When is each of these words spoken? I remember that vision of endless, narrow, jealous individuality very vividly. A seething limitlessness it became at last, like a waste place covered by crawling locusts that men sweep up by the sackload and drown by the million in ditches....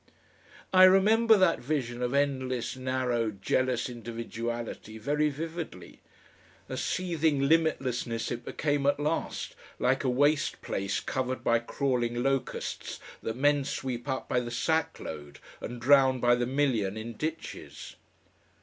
I 0.73 0.85
remember 0.85 1.37
that 1.37 1.59
vision 1.59 2.01
of 2.01 2.11
endless, 2.15 2.75
narrow, 2.75 3.29
jealous 3.29 3.87
individuality 3.87 4.97
very 4.97 5.29
vividly. 5.29 5.99
A 6.67 6.75
seething 6.75 7.47
limitlessness 7.47 8.31
it 8.31 8.43
became 8.43 8.87
at 8.87 8.99
last, 8.99 9.55
like 9.77 10.03
a 10.03 10.09
waste 10.09 10.59
place 10.63 10.99
covered 11.01 11.43
by 11.43 11.59
crawling 11.59 12.23
locusts 12.23 12.99
that 13.21 13.35
men 13.37 13.63
sweep 13.63 14.09
up 14.09 14.27
by 14.27 14.39
the 14.39 14.49
sackload 14.49 15.37
and 15.61 15.79
drown 15.79 16.19
by 16.19 16.33
the 16.33 16.47
million 16.47 16.97
in 16.97 17.13
ditches.... 17.13 17.95